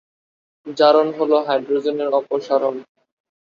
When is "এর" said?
2.03-2.09